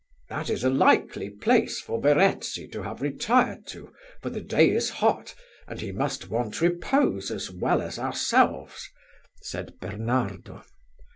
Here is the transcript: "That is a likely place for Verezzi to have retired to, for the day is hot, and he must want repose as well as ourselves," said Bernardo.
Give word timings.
"That 0.29 0.49
is 0.49 0.63
a 0.63 0.69
likely 0.71 1.29
place 1.29 1.79
for 1.79 2.01
Verezzi 2.01 2.67
to 2.69 2.81
have 2.81 3.03
retired 3.03 3.67
to, 3.67 3.93
for 4.19 4.31
the 4.31 4.41
day 4.41 4.71
is 4.71 4.89
hot, 4.89 5.35
and 5.67 5.79
he 5.79 5.91
must 5.91 6.27
want 6.27 6.59
repose 6.59 7.29
as 7.29 7.51
well 7.51 7.83
as 7.83 7.99
ourselves," 7.99 8.89
said 9.43 9.77
Bernardo. 9.79 10.63